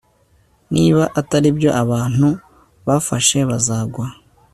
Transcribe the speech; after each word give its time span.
niba 0.73 1.03
atari 1.19 1.49
byo, 1.57 1.69
abantu 1.83 2.27
bafashe 2.87 3.37
bazagwa 3.49 4.05